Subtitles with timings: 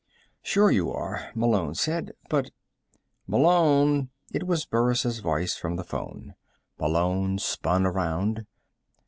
[0.41, 2.13] "Sure you are," Malone said.
[2.27, 2.49] "But"
[3.27, 6.33] "Malone!" It was Burris' voice, from the phone.
[6.79, 8.47] Malone spun around.